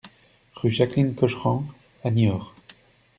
[0.55, 1.63] Rue Jacqueline Cochran
[2.03, 2.55] à Niort